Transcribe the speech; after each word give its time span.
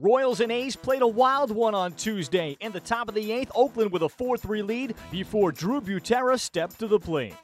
Royals 0.00 0.40
and 0.40 0.50
A's 0.50 0.76
played 0.76 1.02
a 1.02 1.06
wild 1.06 1.50
one 1.50 1.74
on 1.74 1.92
Tuesday. 1.92 2.56
In 2.60 2.72
the 2.72 2.80
top 2.80 3.08
of 3.08 3.14
the 3.14 3.32
eighth, 3.32 3.52
Oakland 3.54 3.92
with 3.92 4.02
a 4.02 4.08
4 4.08 4.38
3 4.38 4.62
lead 4.62 4.94
before 5.10 5.52
Drew 5.52 5.80
Butera 5.80 6.40
stepped 6.40 6.78
to 6.78 6.86
the 6.86 6.98
plate. 6.98 7.34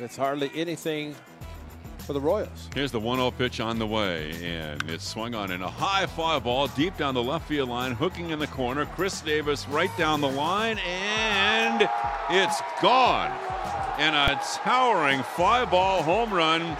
It's 0.00 0.16
hardly 0.16 0.50
anything 0.56 1.14
for 1.98 2.14
the 2.14 2.20
Royals. 2.20 2.68
Here's 2.74 2.90
the 2.90 2.98
1 2.98 3.18
0 3.18 3.30
pitch 3.30 3.60
on 3.60 3.78
the 3.78 3.86
way, 3.86 4.32
and 4.42 4.82
it's 4.90 5.06
swung 5.06 5.36
on 5.36 5.52
in 5.52 5.62
a 5.62 5.70
high 5.70 6.06
fly 6.06 6.40
ball 6.40 6.66
deep 6.68 6.96
down 6.96 7.14
the 7.14 7.22
left 7.22 7.46
field 7.46 7.68
line, 7.68 7.92
hooking 7.92 8.30
in 8.30 8.40
the 8.40 8.48
corner. 8.48 8.84
Khris 8.84 9.20
Davis 9.20 9.68
right 9.68 9.96
down 9.96 10.20
the 10.20 10.30
line, 10.30 10.78
and 10.78 11.88
it's 12.28 12.60
gone. 12.82 13.30
And 13.98 14.16
a 14.16 14.40
towering 14.42 15.22
fly 15.22 15.64
ball 15.64 16.02
home 16.02 16.34
run 16.34 16.76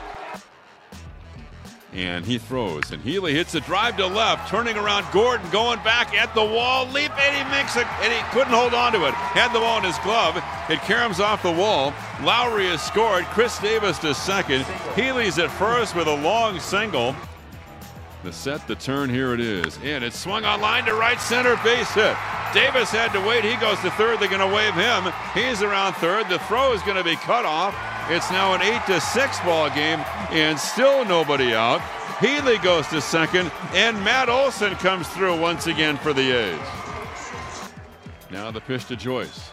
and 1.92 2.24
he 2.24 2.38
throws, 2.38 2.90
and 2.90 3.02
Healy 3.02 3.32
hits 3.32 3.54
a 3.54 3.60
drive 3.60 3.96
to 3.96 4.06
left, 4.06 4.48
turning 4.48 4.76
around 4.76 5.10
Gordon, 5.12 5.48
going 5.50 5.82
back 5.82 6.14
at 6.14 6.34
the 6.34 6.44
wall, 6.44 6.86
leap, 6.86 7.10
and 7.18 7.34
he 7.34 7.56
makes 7.56 7.76
it, 7.76 7.86
and 8.02 8.12
he 8.12 8.20
couldn't 8.30 8.52
hold 8.52 8.74
on 8.74 8.92
to 8.92 9.06
it. 9.06 9.14
Had 9.14 9.52
the 9.52 9.60
ball 9.60 9.78
in 9.78 9.84
his 9.84 9.98
glove, 10.00 10.36
it 10.68 10.78
caroms 10.80 11.18
off 11.18 11.42
the 11.42 11.50
wall. 11.50 11.92
Lowrie 12.20 12.70
has 12.70 12.82
scored, 12.82 13.24
Khris 13.26 13.58
Davis 13.58 13.98
to 14.00 14.14
second. 14.14 14.66
Healy's 14.94 15.38
at 15.38 15.50
first 15.50 15.96
with 15.96 16.08
a 16.08 16.16
long 16.16 16.60
single. 16.60 17.16
The 18.24 18.32
set, 18.32 18.66
the 18.66 18.74
turn, 18.74 19.08
here 19.08 19.32
it 19.32 19.40
is. 19.40 19.78
And 19.82 20.02
it's 20.02 20.18
swung 20.18 20.44
on 20.44 20.60
line 20.60 20.84
to 20.86 20.94
right 20.94 21.20
center 21.20 21.56
base 21.62 21.90
hit. 21.92 22.16
Davis 22.52 22.90
had 22.90 23.12
to 23.12 23.20
wait. 23.20 23.44
He 23.44 23.54
goes 23.56 23.78
to 23.80 23.90
third. 23.92 24.18
They're 24.18 24.28
going 24.28 24.40
to 24.40 24.54
wave 24.54 24.74
him. 24.74 25.12
He's 25.34 25.62
around 25.62 25.94
third. 25.94 26.28
The 26.28 26.40
throw 26.40 26.72
is 26.72 26.82
going 26.82 26.96
to 26.96 27.04
be 27.04 27.14
cut 27.16 27.44
off. 27.44 27.74
It's 28.10 28.30
now 28.30 28.54
an 28.54 28.62
8 28.62 28.86
to 28.86 29.00
6 29.02 29.40
ball 29.40 29.68
game, 29.68 30.00
and 30.30 30.58
still 30.58 31.04
nobody 31.04 31.54
out. 31.54 31.82
Healy 32.20 32.56
goes 32.58 32.86
to 32.88 33.02
second, 33.02 33.52
and 33.74 34.02
Matt 34.02 34.30
Olson 34.30 34.74
comes 34.76 35.06
through 35.08 35.38
once 35.38 35.66
again 35.66 35.98
for 35.98 36.14
the 36.14 36.30
A's. 36.30 36.58
Now 38.30 38.50
the 38.50 38.62
pitch 38.62 38.86
to 38.86 38.96
Joyce. 38.96 39.50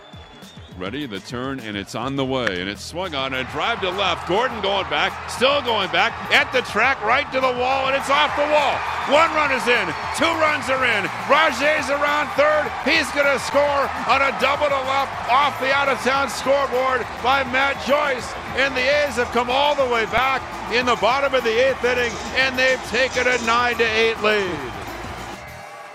Ready, 0.77 1.05
the 1.05 1.19
turn, 1.19 1.59
and 1.59 1.75
it's 1.75 1.95
on 1.95 2.15
the 2.15 2.23
way. 2.23 2.61
And 2.61 2.69
it's 2.69 2.83
swung 2.83 3.13
on 3.13 3.33
a 3.33 3.43
drive 3.51 3.81
to 3.81 3.89
left. 3.89 4.25
Gordon 4.27 4.61
going 4.61 4.89
back, 4.89 5.29
still 5.29 5.61
going 5.61 5.91
back 5.91 6.13
at 6.33 6.51
the 6.53 6.61
track, 6.61 7.03
right 7.03 7.29
to 7.33 7.41
the 7.41 7.51
wall, 7.59 7.87
and 7.87 7.95
it's 7.95 8.09
off 8.09 8.35
the 8.37 8.43
wall. 8.43 8.94
One 9.09 9.29
run 9.37 9.51
is 9.51 9.67
in, 9.67 9.85
two 10.17 10.33
runs 10.41 10.67
are 10.67 10.83
in. 10.83 11.05
Rajai's 11.29 11.91
around 11.91 12.27
third. 12.33 12.65
He's 12.83 13.05
going 13.11 13.29
to 13.29 13.37
score 13.37 13.85
on 14.09 14.21
a 14.21 14.33
double 14.41 14.65
to 14.65 14.81
left 14.89 15.29
off 15.29 15.59
the 15.59 15.71
out 15.71 15.87
of 15.87 15.99
town 15.99 16.27
scoreboard 16.27 17.05
by 17.21 17.43
Matt 17.53 17.77
Joyce. 17.85 18.33
And 18.57 18.75
the 18.75 18.81
A's 18.81 19.17
have 19.17 19.27
come 19.27 19.51
all 19.51 19.75
the 19.75 19.85
way 19.93 20.05
back 20.05 20.41
in 20.73 20.87
the 20.87 20.95
bottom 20.95 21.35
of 21.35 21.43
the 21.43 21.69
eighth 21.69 21.83
inning, 21.83 22.11
and 22.35 22.57
they've 22.57 22.83
taken 22.89 23.27
a 23.27 23.37
9 23.45 23.77
to 23.77 23.83
8 23.83 24.23
lead. 24.23 24.59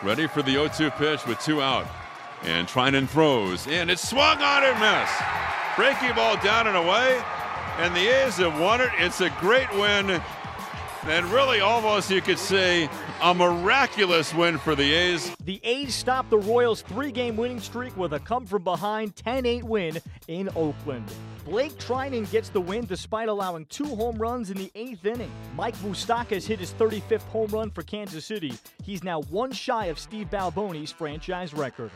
Ready 0.05 0.29
for 0.29 0.43
the 0.43 0.53
0 0.53 0.69
2 0.69 0.91
pitch 0.93 1.27
with 1.27 1.41
two 1.41 1.61
out. 1.61 1.89
And 2.45 2.69
Treinen 2.69 3.09
throws, 3.09 3.67
and 3.67 3.91
it's 3.91 4.09
swung 4.09 4.39
on 4.39 4.65
and 4.65 4.79
missed. 4.79 5.21
Breaking 5.75 6.15
ball 6.15 6.37
down 6.37 6.69
and 6.69 6.77
away, 6.77 7.21
and 7.79 7.95
the 7.95 8.07
A's 8.07 8.37
have 8.37 8.59
won 8.61 8.81
it. 8.81 8.91
It's 8.99 9.21
a 9.21 9.31
great 9.41 9.71
win, 9.73 10.23
and 11.05 11.27
really 11.27 11.61
almost 11.61 12.11
you 12.11 12.21
could 12.21 12.39
say 12.39 12.89
a 13.23 13.35
miraculous 13.35 14.35
win 14.35 14.59
for 14.59 14.75
the 14.75 14.93
A's. 14.93 15.35
The 15.45 15.61
A's 15.65 15.95
stopped 15.95 16.31
the 16.31 16.39
Royals' 16.39 16.83
three 16.83 17.13
game 17.13 17.37
winning 17.37 17.61
streak 17.61 17.97
with 17.97 18.13
a 18.13 18.21
come 18.21 18.47
from 18.47 18.63
behind 18.63 19.17
10 19.17 19.47
8 19.47 19.65
win 19.65 19.99
in 20.29 20.49
Oakland. 20.55 21.11
Blake 21.45 21.73
Treinen 21.79 22.31
gets 22.31 22.51
the 22.51 22.61
win 22.61 22.85
despite 22.85 23.29
allowing 23.29 23.65
two 23.67 23.97
home 23.97 24.17
runs 24.17 24.51
in 24.51 24.59
the 24.59 24.71
eighth 24.75 25.05
inning. 25.07 25.33
Mike 25.57 25.77
Moustakas 25.77 26.47
hit 26.47 26.61
his 26.61 26.73
35th 26.75 27.23
home 27.23 27.51
run 27.51 27.71
for 27.71 27.83
Kansas 27.83 28.25
City. 28.25 28.53
He's 28.85 29.03
now 29.03 29.23
one 29.23 29.53
shy 29.53 29.87
of 29.87 29.99
Steve 29.99 30.29
Balboni's 30.31 30.93
franchise 30.93 31.55
record. 31.55 31.91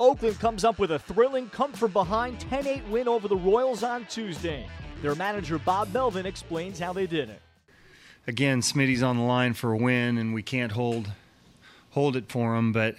Oakland 0.00 0.38
comes 0.40 0.64
up 0.64 0.78
with 0.78 0.92
a 0.92 0.98
thrilling 0.98 1.48
come 1.50 1.72
from 1.72 1.92
behind 1.92 2.40
10 2.40 2.66
8 2.66 2.88
win 2.88 3.08
over 3.08 3.28
the 3.28 3.36
Royals 3.36 3.82
on 3.82 4.06
Tuesday. 4.06 4.66
Their 5.02 5.14
manager 5.14 5.58
Bob 5.58 5.92
Melvin 5.92 6.24
explains 6.26 6.78
how 6.78 6.92
they 6.92 7.06
did 7.06 7.28
it. 7.28 7.42
Again, 8.26 8.60
Smitty's 8.60 9.02
on 9.02 9.16
the 9.16 9.22
line 9.22 9.54
for 9.54 9.72
a 9.72 9.76
win, 9.76 10.18
and 10.18 10.34
we 10.34 10.42
can't 10.42 10.72
hold 10.72 11.10
hold 11.90 12.16
it 12.16 12.28
for 12.28 12.56
him. 12.56 12.72
But 12.72 12.96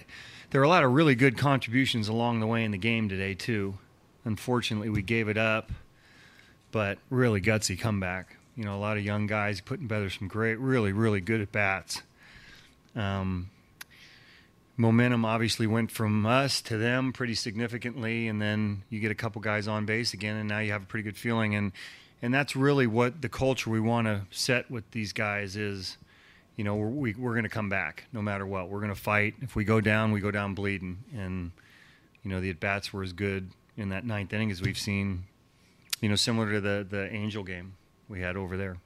there 0.50 0.60
are 0.60 0.64
a 0.64 0.68
lot 0.68 0.84
of 0.84 0.92
really 0.92 1.14
good 1.14 1.36
contributions 1.36 2.08
along 2.08 2.40
the 2.40 2.46
way 2.46 2.64
in 2.64 2.70
the 2.70 2.78
game 2.78 3.08
today 3.08 3.34
too. 3.34 3.76
Unfortunately, 4.24 4.88
we 4.88 5.02
gave 5.02 5.28
it 5.28 5.36
up, 5.36 5.70
but 6.72 6.98
really 7.10 7.40
gutsy 7.40 7.78
comeback. 7.78 8.36
You 8.56 8.64
know, 8.64 8.74
a 8.74 8.80
lot 8.80 8.96
of 8.96 9.04
young 9.04 9.26
guys 9.26 9.60
putting 9.60 9.86
together 9.86 10.10
some 10.10 10.28
great, 10.28 10.58
really, 10.58 10.92
really 10.92 11.20
good 11.20 11.40
at 11.40 11.52
bats. 11.52 12.02
Um, 12.96 13.50
momentum 14.76 15.24
obviously 15.24 15.66
went 15.66 15.90
from 15.90 16.24
us 16.26 16.60
to 16.62 16.76
them 16.78 17.12
pretty 17.12 17.34
significantly, 17.34 18.28
and 18.28 18.40
then 18.40 18.82
you 18.90 18.98
get 18.98 19.10
a 19.10 19.14
couple 19.14 19.40
guys 19.42 19.68
on 19.68 19.84
base 19.84 20.14
again, 20.14 20.36
and 20.36 20.48
now 20.48 20.58
you 20.58 20.72
have 20.72 20.82
a 20.82 20.86
pretty 20.86 21.04
good 21.04 21.16
feeling. 21.16 21.54
And 21.54 21.72
and 22.22 22.32
that's 22.34 22.56
really 22.56 22.86
what 22.86 23.22
the 23.22 23.28
culture 23.28 23.70
we 23.70 23.80
want 23.80 24.06
to 24.06 24.22
set 24.30 24.70
with 24.70 24.90
these 24.90 25.12
guys 25.12 25.56
is. 25.56 25.96
You 26.56 26.64
know, 26.64 26.74
we're, 26.74 26.88
we, 26.88 27.14
we're 27.14 27.34
going 27.34 27.44
to 27.44 27.48
come 27.48 27.68
back 27.68 28.04
no 28.12 28.20
matter 28.20 28.44
what. 28.44 28.68
We're 28.68 28.80
going 28.80 28.92
to 28.92 29.00
fight. 29.00 29.34
If 29.42 29.54
we 29.54 29.62
go 29.64 29.80
down, 29.80 30.10
we 30.10 30.18
go 30.18 30.32
down 30.32 30.54
bleeding. 30.54 30.98
And 31.16 31.52
you 32.24 32.30
know, 32.30 32.40
the 32.40 32.50
at 32.50 32.58
bats 32.58 32.92
were 32.92 33.04
as 33.04 33.12
good 33.12 33.50
in 33.76 33.90
that 33.90 34.04
ninth 34.04 34.32
inning 34.32 34.50
as 34.50 34.60
we've 34.60 34.78
seen. 34.78 35.24
You 36.00 36.08
know, 36.08 36.16
similar 36.16 36.52
to 36.52 36.60
the 36.60 36.86
the 36.88 37.12
Angel 37.14 37.44
game 37.44 37.74
we 38.08 38.20
had 38.20 38.36
over 38.36 38.56
there. 38.56 38.76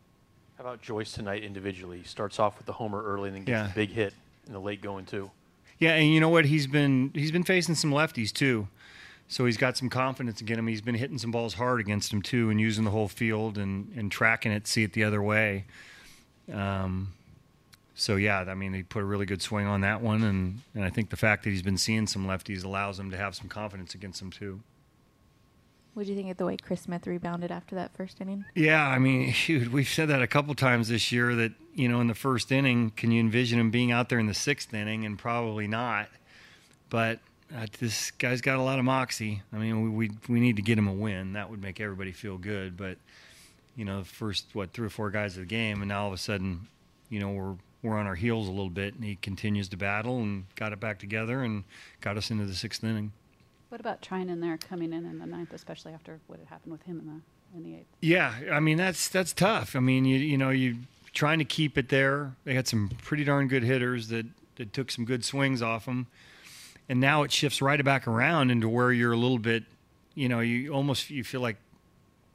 How 0.59 0.65
about 0.65 0.83
Joyce 0.83 1.13
tonight 1.13 1.43
individually? 1.43 1.99
He 1.99 2.05
starts 2.05 2.39
off 2.39 2.59
with 2.59 2.67
the 2.67 2.73
homer 2.75 3.03
early 3.03 3.29
and 3.31 3.37
then 3.39 3.45
gets 3.45 3.67
Yeah. 3.69 3.71
a 3.73 3.75
big 3.75 3.91
hit 3.91 4.13
in 4.47 4.53
the 4.53 4.61
late 4.61 4.83
going 4.83 5.07
too. 5.07 5.31
Yeah, 5.79 5.95
and 5.95 6.13
you 6.13 6.21
know 6.21 6.29
what? 6.29 6.45
He's 6.45 6.67
been 6.67 7.11
he's 7.15 7.33
been 7.33 7.43
facing 7.43 7.75
some 7.75 7.91
lefties 7.91 8.33
too, 8.33 8.69
so 9.33 9.47
he's 9.47 9.57
got 9.57 9.79
some 9.79 9.89
confidence 9.89 10.43
again. 10.43 10.59
him. 10.59 10.67
He's 10.67 10.83
been 10.83 10.95
hitting 10.95 11.17
some 11.17 11.31
balls 11.31 11.55
hard 11.55 11.81
against 11.81 12.13
him 12.13 12.21
too, 12.21 12.51
and 12.51 12.61
using 12.61 12.85
the 12.85 12.91
whole 12.91 13.09
field 13.09 13.57
and 13.57 13.91
and 13.97 14.13
tracking 14.13 14.53
it, 14.53 14.67
see 14.67 14.83
it 14.83 14.93
the 14.93 15.05
other 15.05 15.23
way. 15.23 15.65
Um, 16.53 17.15
so 17.95 18.17
yeah, 18.17 18.41
I 18.41 18.53
mean, 18.53 18.75
he 18.75 18.83
put 18.83 19.01
a 19.01 19.07
really 19.07 19.25
good 19.25 19.41
swing 19.41 19.67
on 19.67 19.81
that 19.81 20.03
one, 20.03 20.23
and 20.23 20.61
and 20.75 20.85
I 20.85 20.91
think 20.91 21.09
the 21.09 21.17
fact 21.17 21.45
that 21.45 21.51
he's 21.51 21.63
been 21.63 21.79
seeing 21.79 22.07
some 22.07 22.27
lefties 22.27 22.63
allows 22.63 23.01
him 23.01 23.11
to 23.11 23.17
have 23.17 23.35
some 23.35 23.49
confidence 23.49 23.95
against 23.95 24.21
them 24.21 24.31
too. 24.31 24.61
What 25.95 26.05
do 26.05 26.13
you 26.13 26.17
think 26.17 26.31
of 26.31 26.37
the 26.37 26.45
way 26.45 26.59
Chris 26.59 26.83
Smith 26.83 27.07
rebounded 27.07 27.51
after 27.51 27.75
that 27.77 27.97
first 27.97 28.21
inning? 28.21 28.45
Yeah, 28.55 28.87
I 28.87 28.99
mean, 28.99 29.33
shoot, 29.33 29.73
we've 29.73 29.89
said 29.89 30.11
that 30.11 30.21
a 30.21 30.27
couple 30.27 30.55
times 30.55 30.89
this 30.89 31.11
year 31.11 31.35
that, 31.37 31.53
you 31.75 31.89
know, 31.89 32.01
in 32.03 32.07
the 32.07 32.15
first 32.15 32.53
inning, 32.53 32.91
can 32.97 33.11
you 33.11 33.21
envision 33.21 33.59
him 33.59 33.71
being 33.71 33.93
out 33.93 34.11
there 34.11 34.19
in 34.19 34.27
the 34.27 34.35
sixth 34.35 34.75
inning? 34.75 35.07
And 35.07 35.19
probably 35.19 35.67
not. 35.67 36.09
But 36.89 37.21
this 37.79 38.11
guy's 38.13 38.41
got 38.41 38.59
a 38.59 38.63
lot 38.63 38.79
of 38.79 38.85
moxie. 38.85 39.43
I 39.53 39.57
mean, 39.57 39.83
we, 39.83 39.91
we, 39.91 40.15
we 40.29 40.41
need 40.41 40.57
to 40.57 40.63
get 40.63 40.79
him 40.79 40.89
a 40.89 40.93
win. 40.93 41.35
That 41.35 41.51
would 41.51 41.63
make 41.63 41.81
everybody 41.81 42.13
feel 42.13 42.39
good. 42.39 42.77
But, 42.77 42.99
you 43.77 43.85
know, 43.85 44.01
the 44.01 44.05
first, 44.05 44.47
what, 44.53 44.73
three 44.73 44.87
or 44.87 44.91
four 44.91 45.11
guys 45.11 45.37
of 45.37 45.43
the 45.43 45.47
game, 45.47 45.83
and 45.83 45.89
now 45.89 46.03
all 46.03 46.09
of 46.09 46.15
a 46.15 46.19
sudden, 46.19 46.69
you 47.09 47.21
know, 47.21 47.31
we're, 47.31 47.55
we're 47.83 47.99
on 47.99 48.07
our 48.07 48.15
heels 48.15 48.49
a 48.49 48.51
little 48.51 48.71
bit, 48.71 48.95
and 48.95 49.05
he 49.05 49.17
continues 49.17 49.69
to 49.69 49.77
battle 49.77 50.19
and 50.19 50.45
got 50.55 50.73
it 50.73 50.81
back 50.81 50.99
together 50.99 51.43
and 51.43 51.65
got 52.01 52.17
us 52.17 52.31
into 52.31 52.47
the 52.47 52.55
sixth 52.55 52.83
inning. 52.85 53.13
What 53.73 53.81
about 53.81 54.03
Treinen 54.03 54.43
there 54.43 54.59
coming 54.59 54.93
in 54.93 55.07
in 55.07 55.19
the 55.19 55.25
ninth, 55.25 55.55
especially 55.55 55.95
after 55.95 56.21
what 56.27 56.39
had 56.39 56.49
happened 56.49 56.73
with 56.73 56.83
him 56.83 57.01
in 57.01 57.07
the 57.07 57.57
in 57.57 57.65
the 57.65 57.79
eighth? 57.79 57.87
Yeah, 58.03 58.35
I 58.53 58.61
mean 58.61 58.77
that's 58.77 59.09
that's 59.09 59.33
tough. 59.33 59.75
I 59.75 59.81
mean 59.81 60.05
you 60.05 60.19
you 60.19 60.37
know 60.37 60.51
you 60.51 60.77
trying 61.15 61.39
to 61.39 61.47
keep 61.47 61.79
it 61.79 61.89
there. 61.89 62.33
They 62.45 62.53
had 62.53 62.69
some 62.69 62.91
pretty 63.03 63.25
darn 63.25 63.49
good 63.49 63.63
hitters 63.63 64.09
that 64.09 64.27
that 64.57 64.75
took 64.75 64.91
some 64.91 65.07
good 65.07 65.25
swings 65.25 65.63
off 65.63 65.87
them, 65.87 66.07
and 66.89 67.01
now 67.01 67.23
it 67.23 67.33
shifts 67.33 67.63
right 67.63 67.83
back 67.85 68.07
around 68.07 68.51
into 68.51 68.69
where 68.69 68.93
you're 68.93 69.13
a 69.13 69.17
little 69.17 69.39
bit, 69.39 69.65
you 70.15 70.29
know, 70.29 70.41
you 70.41 70.73
almost 70.73 71.11
you 71.11 71.25
feel 71.25 71.41
like 71.41 71.57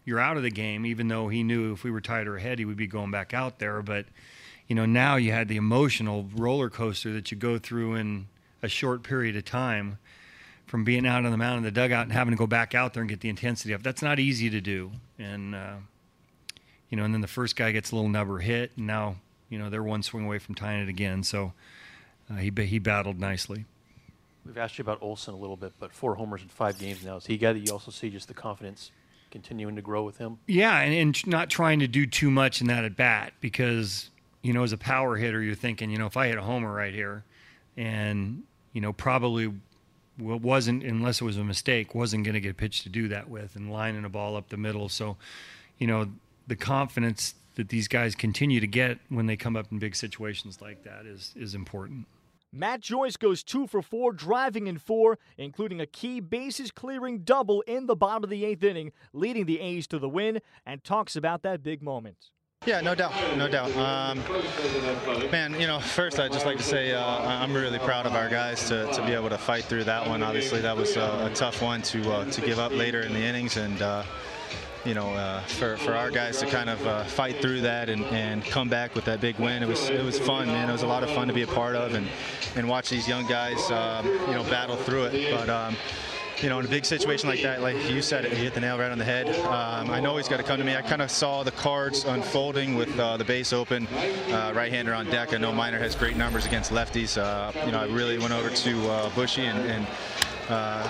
you're 0.06 0.20
out 0.20 0.38
of 0.38 0.44
the 0.44 0.50
game, 0.50 0.86
even 0.86 1.08
though 1.10 1.28
he 1.28 1.44
knew 1.44 1.74
if 1.74 1.84
we 1.84 1.92
were 1.92 2.02
or 2.10 2.38
ahead, 2.38 2.60
he 2.60 2.66
would 2.66 2.78
be 2.78 2.88
going 2.88 3.12
back 3.12 3.34
out 3.34 3.60
there. 3.60 3.82
But 3.82 4.06
you 4.68 4.76
know 4.76 4.86
now 4.86 5.16
you 5.16 5.32
had 5.32 5.48
the 5.48 5.58
emotional 5.58 6.28
roller 6.36 6.70
coaster 6.70 7.14
that 7.14 7.32
you 7.32 7.38
go 7.38 7.58
through 7.58 7.96
in 7.96 8.28
a 8.62 8.68
short 8.68 9.04
period 9.04 9.36
of 9.36 9.46
time 9.46 9.98
from 10.66 10.84
being 10.84 11.06
out 11.06 11.26
on 11.26 11.32
the 11.32 11.38
mound 11.38 11.58
in 11.58 11.64
the 11.64 11.72
dugout 11.72 12.04
and 12.04 12.12
having 12.12 12.32
to 12.32 12.38
go 12.38 12.48
back 12.48 12.76
out 12.76 12.94
there 12.94 13.02
and 13.02 13.10
get 13.10 13.22
the 13.22 13.30
intensity 13.30 13.74
up. 13.74 13.82
That's 13.82 14.02
not 14.02 14.20
easy 14.20 14.50
to 14.50 14.60
do. 14.60 14.92
And 15.18 15.56
uh, 15.56 15.76
you 16.90 16.98
know, 16.98 17.04
and 17.04 17.14
then 17.14 17.22
the 17.22 17.28
first 17.28 17.56
guy 17.56 17.72
gets 17.72 17.92
a 17.92 17.96
little 17.96 18.10
number 18.10 18.40
hit, 18.40 18.72
and 18.78 18.88
now 18.88 19.16
you 19.50 19.58
know 19.58 19.70
they're 19.70 19.84
one 19.84 20.04
swing 20.04 20.26
away 20.26 20.40
from 20.40 20.56
tying 20.56 20.82
it 20.82 20.90
again. 20.90 21.24
So 21.24 21.54
uh, 22.30 22.36
he 22.36 22.52
he 22.66 22.80
battled 22.80 23.20
nicely. 23.20 23.66
We've 24.48 24.58
asked 24.58 24.78
you 24.78 24.82
about 24.82 25.02
Olson 25.02 25.34
a 25.34 25.38
little 25.38 25.58
bit, 25.58 25.74
but 25.80 25.92
four 25.92 26.16
homers 26.16 26.42
in 26.42 26.48
five 26.48 26.80
games 26.80 27.04
now. 27.04 27.18
Is 27.18 27.26
he 27.26 27.38
guy 27.38 27.54
that 27.54 27.60
you 27.60 27.72
also 27.72 27.92
see 27.92 28.10
just 28.10 28.28
the 28.28 28.34
confidence 28.34 28.92
continuing 29.30 29.76
to 29.76 29.82
grow 29.82 30.04
with 30.04 30.18
him? 30.18 30.40
Yeah, 30.48 30.80
and, 30.80 30.94
and 30.94 31.28
not 31.28 31.50
trying 31.50 31.80
to 31.80 31.88
do 31.88 32.06
too 32.06 32.32
much 32.32 32.62
in 32.62 32.68
that 32.68 32.86
at 32.86 32.96
bat 32.96 33.34
because 33.42 34.10
you 34.42 34.54
know 34.54 34.64
as 34.64 34.72
a 34.72 34.78
power 34.78 35.18
hitter, 35.18 35.42
you're 35.42 35.56
thinking, 35.56 35.90
you 35.90 35.98
know, 35.98 36.06
if 36.06 36.16
I 36.16 36.28
hit 36.28 36.38
a 36.38 36.42
homer 36.42 36.74
right 36.74 36.94
here, 36.94 37.24
and 37.76 38.44
you 38.74 38.82
know 38.82 38.92
probably 38.92 39.54
wasn't 40.20 40.84
unless 40.84 41.22
it 41.22 41.24
was 41.24 41.38
a 41.38 41.44
mistake 41.44 41.94
wasn't 41.94 42.24
going 42.24 42.34
to 42.34 42.42
get 42.42 42.58
pitched 42.58 42.84
to 42.84 42.90
do 42.90 43.08
that 43.08 43.30
with 43.30 43.56
and 43.56 43.72
lining 43.72 44.04
a 44.04 44.10
ball 44.10 44.36
up 44.36 44.50
the 44.50 44.58
middle 44.58 44.90
so 44.90 45.16
you 45.78 45.86
know 45.86 46.10
the 46.48 46.56
confidence 46.56 47.36
that 47.54 47.70
these 47.70 47.88
guys 47.88 48.16
continue 48.16 48.60
to 48.60 48.68
get 48.68 48.98
when 49.10 49.28
they 49.28 49.38
come 49.38 49.56
up 49.56 49.72
in 49.72 49.78
big 49.78 49.96
situations 49.96 50.60
like 50.60 50.84
that 50.84 51.06
is 51.06 51.34
is 51.36 51.54
important 51.54 52.08
Matt 52.52 52.80
Joyce 52.80 53.18
goes 53.18 53.44
two 53.44 53.68
for 53.68 53.82
four, 53.82 54.14
driving 54.14 54.68
in 54.68 54.78
four, 54.78 55.20
including 55.38 55.82
a 55.82 55.86
key 55.86 56.20
bases 56.20 56.72
clearing 56.72 57.20
double 57.20 57.62
in 57.62 57.88
the 57.88 57.96
bottom 57.96 58.24
of 58.24 58.30
the 58.30 58.46
eighth 58.46 58.64
inning, 58.64 58.92
leading 59.14 59.46
the 59.46 59.60
A's 59.60 59.88
to 59.88 60.00
the 60.00 60.10
win, 60.10 60.40
and 60.66 60.84
talks 60.84 61.16
about 61.16 61.44
that 61.44 61.62
big 61.62 61.82
moment. 61.82 62.30
Yeah, 62.66 62.82
no 62.82 62.96
doubt, 62.96 63.14
no 63.38 63.48
doubt. 63.48 63.70
Um, 63.78 64.20
man, 65.32 65.60
you 65.60 65.68
know, 65.68 65.80
first 65.80 66.20
I'd 66.20 66.32
just 66.32 66.46
like 66.46 66.58
to 66.58 66.64
say 66.64 66.92
uh, 66.92 67.04
I'm 67.06 67.54
really 67.54 67.80
proud 67.80 68.06
of 68.06 68.14
our 68.14 68.28
guys 68.30 68.68
to, 68.70 68.92
to 68.92 69.06
be 69.06 69.14
able 69.14 69.30
to 69.30 69.38
fight 69.38 69.66
through 69.66 69.84
that 69.84 70.08
one. 70.08 70.24
Obviously, 70.24 70.60
that 70.62 70.76
was 70.76 70.98
a, 70.98 71.30
a 71.32 71.36
tough 71.36 71.62
one 71.62 71.82
to 71.84 72.12
uh, 72.12 72.26
to 72.32 72.42
give 72.42 72.60
up 72.60 72.72
later 72.72 73.02
in 73.02 73.14
the 73.14 73.20
innings, 73.20 73.58
and 73.58 73.82
uh, 73.82 74.04
you 74.88 74.94
know, 74.94 75.10
uh, 75.10 75.42
for, 75.42 75.76
for 75.78 75.94
our 75.94 76.10
guys 76.10 76.40
to 76.40 76.46
kind 76.46 76.70
of 76.70 76.88
uh, 76.88 77.04
fight 77.04 77.42
through 77.42 77.60
that 77.62 77.90
and, 77.90 78.06
and 78.06 78.44
come 78.46 78.70
back 78.70 78.96
with 78.96 79.04
that 79.06 79.20
big 79.20 79.38
win, 79.38 79.62
it 79.62 79.68
was 79.68 79.90
it 79.90 80.04
was 80.04 80.18
fun, 80.18 80.48
man. 80.48 80.70
It 80.70 80.72
was 80.72 80.84
a 80.84 80.88
lot 80.88 81.04
of 81.04 81.10
fun 81.12 81.28
to 81.28 81.34
be 81.34 81.42
a 81.42 81.48
part 81.48 81.76
of 81.76 81.94
and 81.94 82.08
and 82.56 82.70
watch 82.70 82.90
these 82.90 83.06
young 83.06 83.28
guys, 83.28 83.70
um, 83.70 84.06
you 84.06 84.34
know, 84.34 84.44
battle 84.44 84.78
through 84.78 85.06
it. 85.06 85.36
But 85.36 85.50
um, 85.50 85.76
you 86.42 86.48
know, 86.50 86.60
in 86.60 86.66
a 86.66 86.70
big 86.70 86.86
situation 86.86 87.28
like 87.28 87.42
that, 87.42 87.62
like 87.62 87.76
you 87.90 88.02
said, 88.02 88.24
you 88.24 88.30
hit 88.30 88.54
the 88.54 88.62
nail 88.62 88.78
right 88.78 88.92
on 88.92 88.98
the 88.98 89.04
head. 89.04 89.28
Um, 89.46 89.90
I 89.90 90.00
know 90.00 90.16
he's 90.18 90.30
got 90.30 90.38
to 90.38 90.44
come 90.44 90.60
to 90.60 90.64
me. 90.64 90.76
I 90.76 90.84
kind 90.84 91.02
of 91.02 91.12
saw 91.12 91.44
the 91.44 91.52
cards 91.52 92.06
unfolding 92.06 92.76
with 92.76 92.98
uh, 93.00 93.18
the 93.18 93.26
base 93.26 93.52
open, 93.54 93.88
uh, 93.88 94.54
right-hander 94.56 94.94
on 94.94 95.08
deck. 95.08 95.34
I 95.34 95.38
know 95.38 95.52
Minor 95.52 95.80
has 95.80 95.96
great 95.96 96.16
numbers 96.16 96.46
against 96.46 96.72
lefties. 96.72 97.18
Uh, 97.18 97.52
you 97.66 97.72
know, 97.72 97.80
I 97.80 97.86
really 97.86 98.20
went 98.20 98.34
over 98.34 98.52
to 98.52 98.90
uh, 98.90 99.10
Bushy 99.16 99.46
and, 99.46 99.60
and 99.68 99.88
uh, 100.50 100.84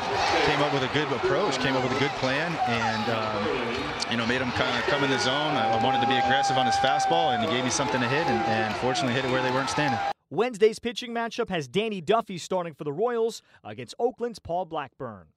came 0.46 0.60
up 0.62 0.74
with 0.74 0.84
a 0.84 0.94
good 0.94 1.12
approach, 1.14 1.60
came 1.60 1.76
up 1.76 1.84
with 1.84 1.96
a 1.96 2.00
good 2.00 2.12
plan, 2.22 2.52
and 2.68 3.10
um, 3.10 4.12
you 4.12 4.18
know 4.18 4.26
made 4.26 4.42
him 4.42 4.52
kind 4.52 4.78
of 4.78 4.84
come 4.86 5.04
in 5.04 5.10
the 5.10 5.20
zone. 5.20 5.56
I 5.56 5.82
wanted 5.84 6.02
to 6.02 6.08
be 6.08 6.16
aggressive 6.16 6.58
on 6.58 6.66
his 6.66 6.76
fastball, 6.76 7.34
and 7.34 7.44
he 7.44 7.50
gave 7.50 7.64
me 7.64 7.70
something 7.70 8.02
to 8.02 8.08
hit, 8.08 8.26
and, 8.28 8.44
and 8.46 8.76
fortunately 8.78 9.14
hit 9.14 9.26
it 9.26 9.32
where 9.32 9.42
they 9.42 9.52
weren't 9.52 9.70
standing. 9.70 10.00
Wednesday's 10.30 10.78
pitching 10.80 11.14
matchup 11.14 11.50
has 11.50 11.68
Danny 11.68 12.02
Duffy 12.02 12.38
starting 12.38 12.74
for 12.74 12.84
the 12.84 12.92
Royals 12.92 13.42
against 13.64 13.96
Oakland's 13.98 14.40
Paul 14.40 14.66
Blackburn. 14.66 15.28